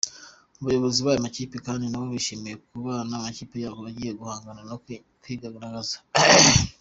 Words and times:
Abayobozi 0.59 0.99
b’aya 1.01 1.23
makipe 1.25 1.57
kandi 1.67 1.85
nabo 1.87 2.05
bishimiye 2.13 2.55
kuba 2.67 2.91
amakipe 3.15 3.55
yabo 3.63 3.81
agiye 3.89 4.11
guhangana 4.19 4.61
no 4.69 4.75
kwigaragaza. 5.21 5.97